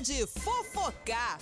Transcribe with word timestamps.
de 0.00 0.26
fofocar. 0.26 1.38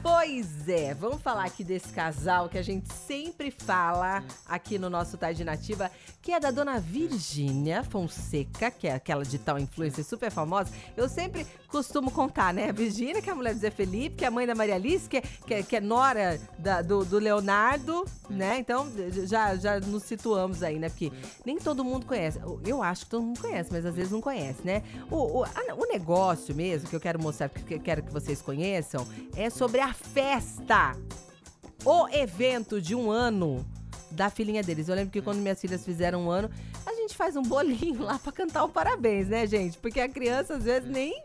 Pois 0.00 0.68
é, 0.68 0.94
vamos 0.94 1.20
falar 1.20 1.44
aqui 1.44 1.64
desse 1.64 1.92
casal 1.92 2.48
que 2.48 2.56
a 2.56 2.62
gente 2.62 2.92
sempre 2.92 3.50
fala 3.50 4.22
aqui 4.46 4.78
no 4.78 4.88
nosso 4.88 5.18
Tarde 5.18 5.44
Nativa, 5.44 5.90
que 6.22 6.30
é 6.30 6.38
da 6.38 6.50
dona 6.52 6.78
Virgínia 6.78 7.82
Fonseca, 7.82 8.70
que 8.70 8.86
é 8.86 8.94
aquela 8.94 9.24
de 9.24 9.38
tal 9.38 9.58
influência 9.58 10.04
super 10.04 10.30
famosa. 10.30 10.70
Eu 10.96 11.08
sempre 11.08 11.44
costumo 11.66 12.10
contar, 12.10 12.54
né? 12.54 12.68
A 12.68 12.72
Virgínia, 12.72 13.20
que 13.20 13.28
é 13.28 13.32
a 13.32 13.36
mulher 13.36 13.54
do 13.54 13.60
Zé 13.60 13.70
Felipe, 13.70 14.16
que 14.16 14.24
é 14.24 14.28
a 14.28 14.30
mãe 14.30 14.46
da 14.46 14.54
Maria 14.54 14.76
Alice, 14.76 15.08
que 15.08 15.16
é, 15.16 15.20
que 15.20 15.54
é, 15.54 15.62
que 15.62 15.76
é 15.76 15.80
nora 15.80 16.40
da, 16.58 16.80
do, 16.80 17.04
do 17.04 17.18
Leonardo, 17.18 18.04
né? 18.30 18.58
Então 18.58 18.90
já, 19.26 19.56
já 19.56 19.80
nos 19.80 20.04
situamos 20.04 20.62
aí, 20.62 20.78
né? 20.78 20.88
Porque 20.88 21.12
nem 21.44 21.58
todo 21.58 21.84
mundo 21.84 22.06
conhece. 22.06 22.38
Eu 22.64 22.82
acho 22.82 23.04
que 23.04 23.10
todo 23.10 23.22
mundo 23.22 23.40
conhece, 23.40 23.70
mas 23.72 23.84
às 23.84 23.94
vezes 23.94 24.12
não 24.12 24.20
conhece, 24.20 24.60
né? 24.64 24.82
O, 25.10 25.40
o, 25.40 25.44
a, 25.44 25.74
o 25.76 25.86
negócio 25.86 26.54
mesmo 26.54 26.88
que 26.88 26.94
eu 26.94 27.00
quero 27.00 27.20
mostrar, 27.20 27.48
que 27.48 27.74
eu 27.74 27.80
quero 27.80 28.02
que 28.02 28.12
vocês 28.12 28.40
conheçam, 28.40 29.06
é 29.36 29.50
sobre 29.50 29.80
a 29.80 29.87
festa. 29.92 30.96
O 31.84 32.08
evento 32.08 32.80
de 32.80 32.94
um 32.94 33.10
ano 33.10 33.64
da 34.10 34.30
filhinha 34.30 34.62
deles. 34.62 34.88
Eu 34.88 34.94
lembro 34.94 35.12
que 35.12 35.22
quando 35.22 35.38
minhas 35.38 35.60
filhas 35.60 35.84
fizeram 35.84 36.26
um 36.26 36.30
ano, 36.30 36.50
a 36.86 36.94
gente 36.94 37.14
faz 37.14 37.36
um 37.36 37.42
bolinho 37.42 38.02
lá 38.02 38.18
para 38.18 38.32
cantar 38.32 38.64
o 38.64 38.68
parabéns, 38.68 39.28
né, 39.28 39.46
gente? 39.46 39.78
Porque 39.78 40.00
a 40.00 40.08
criança 40.08 40.54
às 40.54 40.64
vezes 40.64 40.88
nem 40.88 41.22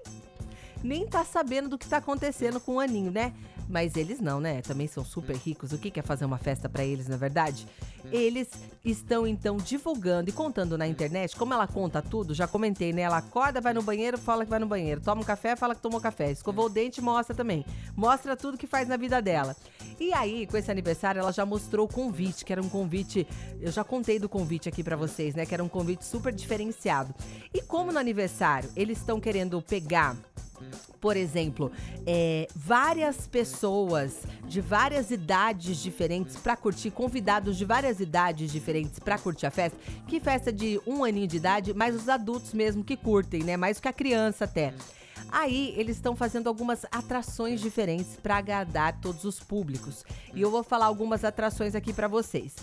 nem 0.83 1.07
tá 1.07 1.23
sabendo 1.23 1.69
do 1.69 1.77
que 1.77 1.87
tá 1.87 1.97
acontecendo 1.97 2.59
com 2.59 2.75
o 2.75 2.79
aninho, 2.79 3.09
né? 3.09 3.33
Mas 3.73 3.95
eles 3.95 4.19
não, 4.19 4.39
né? 4.39 4.61
Também 4.61 4.85
são 4.85 5.03
super 5.03 5.35
ricos. 5.35 5.71
O 5.71 5.79
que 5.79 5.99
é 5.99 6.03
fazer 6.03 6.25
uma 6.25 6.37
festa 6.37 6.69
para 6.69 6.85
eles, 6.85 7.07
na 7.07 7.15
é 7.15 7.17
verdade? 7.17 7.67
Eles 8.11 8.47
estão 8.85 9.25
então 9.25 9.57
divulgando 9.57 10.29
e 10.29 10.31
contando 10.31 10.77
na 10.77 10.85
internet, 10.85 11.35
como 11.35 11.55
ela 11.55 11.65
conta 11.65 11.99
tudo, 11.99 12.35
já 12.35 12.47
comentei, 12.47 12.93
né? 12.93 13.01
Ela 13.01 13.17
acorda, 13.17 13.59
vai 13.59 13.73
no 13.73 13.81
banheiro, 13.81 14.15
fala 14.15 14.43
que 14.43 14.51
vai 14.51 14.59
no 14.59 14.67
banheiro, 14.67 15.01
toma 15.01 15.21
um 15.21 15.23
café, 15.23 15.55
fala 15.55 15.73
que 15.73 15.81
tomou 15.81 15.99
café, 15.99 16.29
escovou 16.29 16.67
o 16.67 16.69
dente, 16.69 17.01
mostra 17.01 17.35
também. 17.35 17.65
Mostra 17.95 18.37
tudo 18.37 18.59
que 18.59 18.67
faz 18.67 18.87
na 18.87 18.95
vida 18.95 19.19
dela. 19.19 19.55
E 19.99 20.13
aí, 20.13 20.45
com 20.45 20.55
esse 20.55 20.69
aniversário, 20.69 21.19
ela 21.19 21.31
já 21.31 21.43
mostrou 21.43 21.87
o 21.87 21.91
convite, 21.91 22.45
que 22.45 22.53
era 22.53 22.61
um 22.61 22.69
convite, 22.69 23.25
eu 23.59 23.71
já 23.71 23.83
contei 23.83 24.19
do 24.19 24.29
convite 24.29 24.69
aqui 24.69 24.83
para 24.83 24.95
vocês, 24.95 25.33
né? 25.33 25.47
Que 25.47 25.53
era 25.55 25.63
um 25.63 25.69
convite 25.69 26.05
super 26.05 26.31
diferenciado. 26.31 27.11
E 27.51 27.59
como 27.59 27.91
no 27.91 27.97
aniversário 27.97 28.69
eles 28.75 28.99
estão 28.99 29.19
querendo 29.19 29.59
pegar 29.63 30.15
por 30.99 31.17
exemplo, 31.17 31.71
é, 32.05 32.47
várias 32.55 33.27
pessoas 33.27 34.21
de 34.47 34.61
várias 34.61 35.11
idades 35.11 35.77
diferentes 35.77 36.37
para 36.37 36.55
curtir, 36.55 36.91
convidados 36.91 37.57
de 37.57 37.65
várias 37.65 37.99
idades 37.99 38.51
diferentes 38.51 38.99
para 38.99 39.17
curtir 39.17 39.45
a 39.45 39.51
festa. 39.51 39.77
Que 40.07 40.19
festa 40.19 40.51
de 40.51 40.79
um 40.87 41.03
aninho 41.03 41.27
de 41.27 41.37
idade, 41.37 41.73
mas 41.73 41.95
os 41.95 42.07
adultos 42.07 42.53
mesmo 42.53 42.83
que 42.83 42.95
curtem, 42.95 43.43
né? 43.43 43.57
Mais 43.57 43.79
que 43.79 43.87
a 43.87 43.93
criança 43.93 44.45
até. 44.45 44.73
Aí 45.29 45.73
eles 45.75 45.97
estão 45.97 46.15
fazendo 46.15 46.47
algumas 46.47 46.85
atrações 46.91 47.59
diferentes 47.59 48.15
para 48.21 48.37
agradar 48.37 48.99
todos 49.01 49.23
os 49.23 49.39
públicos. 49.39 50.05
E 50.33 50.41
eu 50.41 50.51
vou 50.51 50.63
falar 50.63 50.85
algumas 50.85 51.23
atrações 51.23 51.75
aqui 51.75 51.91
para 51.91 52.07
vocês. 52.07 52.55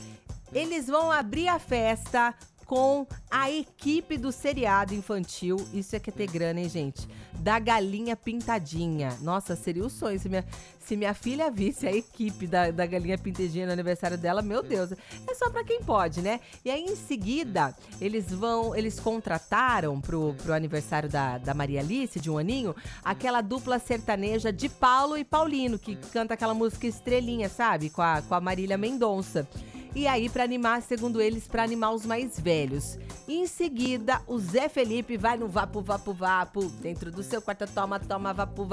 Eles 0.53 0.87
vão 0.87 1.11
abrir 1.11 1.49
a 1.49 1.59
festa 1.59 2.35
com 2.71 3.05
a 3.29 3.51
equipe 3.51 4.17
do 4.17 4.31
seriado 4.31 4.95
infantil. 4.95 5.57
Isso 5.75 5.97
é 5.97 5.99
que 5.99 6.09
é 6.09 6.13
ter 6.13 6.31
grana, 6.31 6.61
hein, 6.61 6.69
gente? 6.69 7.09
Da 7.41 7.59
Galinha 7.59 8.15
Pintadinha. 8.15 9.19
Nossa, 9.23 9.57
seria 9.57 9.85
o 9.85 9.91
sonho. 9.91 10.21
Se 10.21 10.29
minha, 10.29 10.45
se 10.79 10.97
minha 10.97 11.13
filha 11.13 11.51
visse 11.51 11.89
a 11.89 11.93
equipe 11.93 12.47
da, 12.47 12.71
da 12.71 12.87
Galinha 12.87 13.19
Pintadinha 13.19 13.67
no 13.67 13.73
aniversário 13.73 14.17
dela, 14.17 14.41
meu 14.41 14.63
Deus. 14.63 14.93
É 14.93 15.35
só 15.35 15.51
pra 15.51 15.65
quem 15.65 15.83
pode, 15.83 16.23
né? 16.23 16.39
E 16.65 16.71
aí, 16.71 16.85
em 16.85 16.95
seguida, 16.95 17.75
eles 18.01 18.31
vão. 18.31 18.73
Eles 18.77 19.01
contrataram 19.01 20.01
pro, 20.01 20.33
pro 20.35 20.55
aniversário 20.55 21.09
da, 21.09 21.39
da 21.39 21.53
Maria 21.53 21.81
Alice, 21.81 22.21
de 22.21 22.31
um 22.31 22.39
aninho, 22.39 22.73
aquela 23.03 23.41
dupla 23.41 23.81
sertaneja 23.81 24.53
de 24.53 24.69
Paulo 24.69 25.19
e 25.19 25.25
Paulino, 25.25 25.77
que 25.77 25.97
canta 25.97 26.35
aquela 26.35 26.55
música 26.55 26.87
Estrelinha, 26.87 27.49
sabe? 27.49 27.91
Com 27.91 28.03
a, 28.03 28.23
com 28.23 28.35
a 28.37 28.41
Marília 28.41 28.79
Mendonça. 28.79 29.49
E 29.95 30.07
aí, 30.07 30.29
para 30.29 30.45
animar, 30.45 30.83
segundo 30.83 31.21
eles, 31.21 31.49
para 31.49 31.65
animar 31.65 31.93
os 31.93 32.07
mais 32.07 32.39
velhos. 32.39 32.97
Em 33.27 33.47
seguida, 33.47 34.23
o 34.27 34.39
Zé 34.39 34.69
Felipe 34.69 35.17
vai 35.17 35.37
no 35.37 35.49
vapo, 35.49 35.81
vapo, 35.81 36.13
vapo, 36.13 36.65
dentro 36.81 37.11
do 37.11 37.23
seu 37.23 37.43
quarto, 37.43 37.67
toma, 37.67 37.99
toma, 37.99 38.33
vapo. 38.33 38.69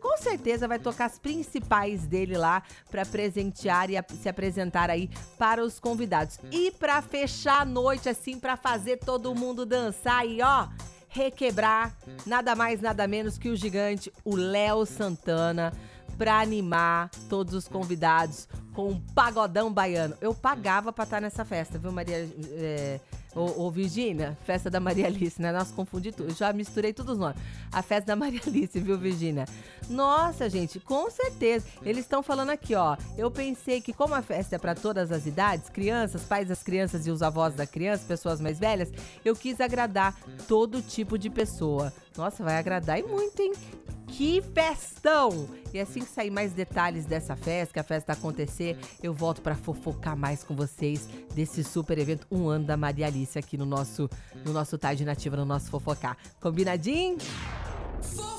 Com 0.00 0.16
certeza 0.18 0.68
vai 0.68 0.78
tocar 0.78 1.06
as 1.06 1.18
principais 1.18 2.06
dele 2.06 2.36
lá 2.36 2.62
para 2.90 3.06
presentear 3.06 3.90
e 3.90 3.94
se 4.20 4.28
apresentar 4.28 4.90
aí 4.90 5.08
para 5.38 5.64
os 5.64 5.80
convidados. 5.80 6.38
E 6.52 6.70
para 6.70 7.00
fechar 7.00 7.62
a 7.62 7.64
noite, 7.64 8.08
assim, 8.08 8.38
para 8.38 8.56
fazer 8.56 8.98
todo 8.98 9.34
mundo 9.34 9.64
dançar 9.64 10.26
e 10.26 10.42
ó 10.42 10.68
requebrar 11.08 11.96
nada 12.26 12.54
mais, 12.54 12.80
nada 12.80 13.06
menos 13.06 13.38
que 13.38 13.48
o 13.48 13.56
gigante, 13.56 14.12
o 14.24 14.36
Léo 14.36 14.84
Santana, 14.84 15.72
para 16.18 16.40
animar 16.40 17.10
todos 17.28 17.54
os 17.54 17.68
convidados 17.68 18.48
com 18.74 18.90
um 18.90 19.00
pagodão 19.14 19.72
baiano. 19.72 20.16
Eu 20.20 20.34
pagava 20.34 20.92
pra 20.92 21.04
estar 21.04 21.20
nessa 21.20 21.44
festa, 21.44 21.78
viu, 21.78 21.90
Maria. 21.90 22.28
É, 22.52 23.00
ô, 23.34 23.66
ô, 23.66 23.70
Virgínia, 23.70 24.36
festa 24.44 24.68
da 24.70 24.78
Maria 24.78 25.06
Alice, 25.06 25.40
né? 25.40 25.50
Nossa, 25.52 25.72
confundi 25.72 26.12
tudo. 26.12 26.32
Já 26.34 26.52
misturei 26.52 26.92
todos 26.92 27.14
os 27.14 27.18
nomes. 27.18 27.40
A 27.72 27.82
festa 27.82 28.06
da 28.06 28.16
Maria 28.16 28.40
Alice, 28.46 28.78
viu, 28.78 28.98
Virgínia? 28.98 29.46
Nossa, 29.88 30.48
gente, 30.48 30.78
com 30.80 31.10
certeza. 31.10 31.66
Eles 31.82 32.04
estão 32.04 32.22
falando 32.22 32.50
aqui, 32.50 32.74
ó. 32.74 32.96
Eu 33.16 33.30
pensei 33.30 33.80
que, 33.80 33.92
como 33.92 34.14
a 34.14 34.22
festa 34.22 34.56
é 34.56 34.58
para 34.58 34.74
todas 34.74 35.10
as 35.10 35.26
idades, 35.26 35.68
crianças, 35.68 36.22
pais 36.22 36.48
das 36.48 36.62
crianças 36.62 37.06
e 37.06 37.10
os 37.10 37.22
avós 37.22 37.54
da 37.54 37.66
criança, 37.66 38.04
pessoas 38.06 38.40
mais 38.40 38.58
velhas, 38.58 38.92
eu 39.24 39.34
quis 39.34 39.60
agradar 39.60 40.16
todo 40.46 40.82
tipo 40.82 41.18
de 41.18 41.30
pessoa. 41.30 41.92
Nossa, 42.16 42.44
vai 42.44 42.56
agradar 42.56 42.98
e 42.98 43.02
muito, 43.02 43.40
hein? 43.40 43.52
Que 44.18 44.42
festão! 44.42 45.48
E 45.72 45.78
assim 45.78 46.00
que 46.00 46.10
sair 46.10 46.28
mais 46.28 46.52
detalhes 46.52 47.06
dessa 47.06 47.36
festa, 47.36 47.72
que 47.72 47.78
a 47.78 47.84
festa 47.84 48.14
acontecer, 48.14 48.76
eu 49.00 49.14
volto 49.14 49.40
para 49.40 49.54
fofocar 49.54 50.16
mais 50.16 50.42
com 50.42 50.56
vocês 50.56 51.08
desse 51.36 51.62
super 51.62 51.96
evento, 51.98 52.26
um 52.28 52.48
ano 52.48 52.64
da 52.64 52.76
Maria 52.76 53.06
Alice 53.06 53.38
aqui 53.38 53.56
no 53.56 53.64
nosso, 53.64 54.10
no 54.44 54.52
nosso 54.52 54.76
Tarde 54.76 55.04
Nativa, 55.04 55.36
no 55.36 55.44
nosso 55.44 55.70
Fofocar. 55.70 56.16
Combinadinho? 56.40 57.16
Fofocar. 58.02 58.37